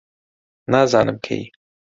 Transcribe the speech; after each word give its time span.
نازانم 0.71 1.15
کەی 1.25 1.43